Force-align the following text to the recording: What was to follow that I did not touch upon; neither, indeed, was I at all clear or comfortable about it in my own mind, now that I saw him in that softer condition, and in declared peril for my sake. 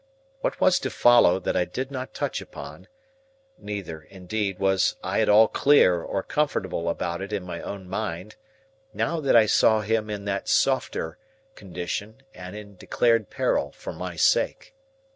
What 0.39 0.59
was 0.59 0.79
to 0.79 0.89
follow 0.89 1.37
that 1.41 1.55
I 1.55 1.63
did 1.63 1.91
not 1.91 2.15
touch 2.15 2.41
upon; 2.41 2.87
neither, 3.59 4.01
indeed, 4.01 4.57
was 4.57 4.95
I 5.03 5.21
at 5.21 5.29
all 5.29 5.47
clear 5.47 6.01
or 6.01 6.23
comfortable 6.23 6.89
about 6.89 7.21
it 7.21 7.31
in 7.31 7.43
my 7.43 7.61
own 7.61 7.87
mind, 7.87 8.35
now 8.95 9.19
that 9.19 9.35
I 9.35 9.45
saw 9.45 9.81
him 9.81 10.09
in 10.09 10.25
that 10.25 10.49
softer 10.49 11.19
condition, 11.53 12.23
and 12.33 12.55
in 12.55 12.77
declared 12.77 13.29
peril 13.29 13.73
for 13.73 13.93
my 13.93 14.15
sake. 14.15 14.73